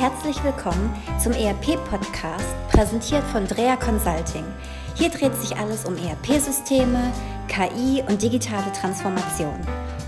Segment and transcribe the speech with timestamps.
[0.00, 0.90] herzlich willkommen
[1.22, 4.46] zum ERP-Podcast, präsentiert von Drea Consulting.
[4.94, 7.12] Hier dreht sich alles um ERP-Systeme,
[7.48, 9.60] KI und digitale Transformation.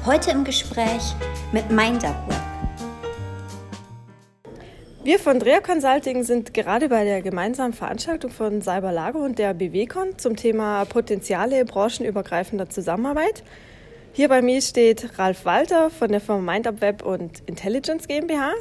[0.06, 1.14] Heute im Gespräch
[1.52, 2.40] mit MindUpWeb.
[5.04, 10.16] Wir von Drea Consulting sind gerade bei der gemeinsamen Veranstaltung von Cyberlago und der BWCon
[10.16, 13.44] zum Thema Potenziale branchenübergreifender Zusammenarbeit.
[14.14, 18.52] Hier bei mir steht Ralf Walter von der Firma MindUpWeb und Intelligence GmbH.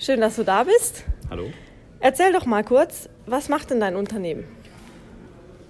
[0.00, 1.04] Schön, dass du da bist.
[1.28, 1.50] Hallo.
[1.98, 4.44] Erzähl doch mal kurz, was macht denn dein Unternehmen?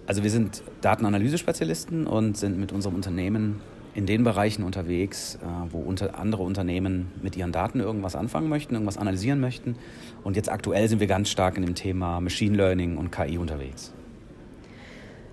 [0.06, 3.62] Also wir sind Datenanalyse-Spezialisten und sind mit unserem Unternehmen
[3.94, 8.74] in den Bereichen unterwegs, äh, wo unter andere Unternehmen mit ihren Daten irgendwas anfangen möchten,
[8.74, 9.76] irgendwas analysieren möchten.
[10.24, 13.94] Und jetzt aktuell sind wir ganz stark in dem Thema Machine Learning und KI unterwegs.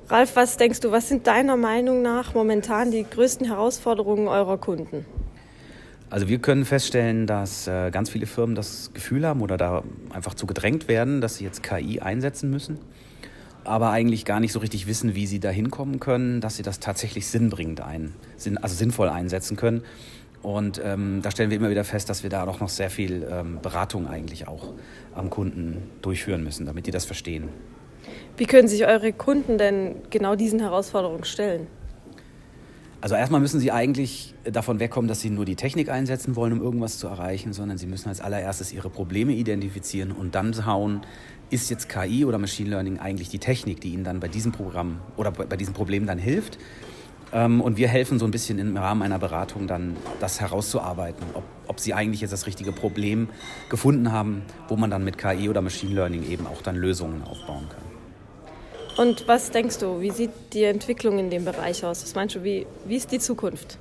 [0.08, 5.06] Ralf, was denkst du, was sind deiner Meinung nach momentan die größten Herausforderungen eurer Kunden?
[6.16, 10.34] Also wir können feststellen, dass äh, ganz viele Firmen das Gefühl haben oder da einfach
[10.34, 12.80] zu gedrängt werden, dass sie jetzt KI einsetzen müssen,
[13.66, 16.80] aber eigentlich gar nicht so richtig wissen, wie sie da hinkommen können, dass sie das
[16.80, 18.14] tatsächlich sinnbringend ein,
[18.62, 19.84] also sinnvoll einsetzen können.
[20.42, 23.28] Und ähm, da stellen wir immer wieder fest, dass wir da auch noch sehr viel
[23.30, 24.72] ähm, Beratung eigentlich auch
[25.16, 27.50] am Kunden durchführen müssen, damit die das verstehen.
[28.38, 31.68] Wie können sich eure Kunden denn genau diesen Herausforderungen stellen?
[33.06, 36.60] Also erstmal müssen Sie eigentlich davon wegkommen, dass Sie nur die Technik einsetzen wollen, um
[36.64, 41.02] irgendwas zu erreichen, sondern Sie müssen als allererstes Ihre Probleme identifizieren und dann schauen,
[41.52, 45.02] ist jetzt KI oder Machine Learning eigentlich die Technik, die Ihnen dann bei diesem Programm
[45.18, 46.58] oder bei diesem Problem dann hilft.
[47.32, 51.44] Ähm, und wir helfen so ein bisschen im Rahmen einer Beratung dann, das herauszuarbeiten, ob,
[51.68, 53.30] ob Sie eigentlich jetzt das richtige Problem
[53.70, 57.70] gefunden haben, wo man dann mit KI oder Machine Learning eben auch dann Lösungen aufbauen
[57.70, 57.95] kann.
[58.98, 62.02] Und was denkst du, wie sieht die Entwicklung in dem Bereich aus?
[62.04, 63.78] Was meinst du, wie, wie ist die Zukunft?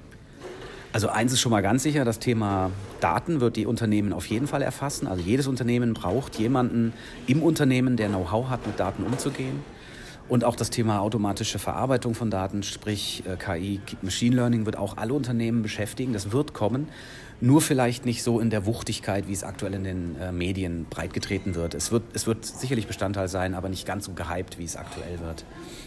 [0.93, 4.47] Also eins ist schon mal ganz sicher, das Thema Daten wird die Unternehmen auf jeden
[4.47, 5.07] Fall erfassen.
[5.07, 6.93] Also jedes Unternehmen braucht jemanden
[7.27, 9.63] im Unternehmen, der Know-how hat, mit Daten umzugehen.
[10.27, 14.97] Und auch das Thema automatische Verarbeitung von Daten, sprich äh, KI, Machine Learning, wird auch
[14.97, 16.15] alle Unternehmen beschäftigen.
[16.15, 16.89] Das wird kommen.
[17.41, 21.55] Nur vielleicht nicht so in der Wuchtigkeit, wie es aktuell in den äh, Medien breitgetreten
[21.55, 21.75] wird.
[21.75, 22.05] Es, wird.
[22.15, 25.45] es wird sicherlich Bestandteil sein, aber nicht ganz so gehypt, wie es aktuell wird.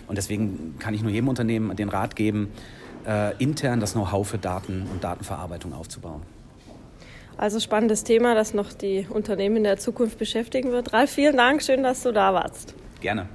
[0.08, 2.50] Und deswegen kann ich nur jedem Unternehmen den Rat geben,
[3.08, 6.22] äh, intern das Know-how für Daten und Datenverarbeitung aufzubauen.
[7.38, 10.94] Also spannendes Thema, das noch die Unternehmen in der Zukunft beschäftigen wird.
[10.94, 12.76] Ralf, vielen Dank, schön, dass du da warst.
[13.00, 13.28] Gerne.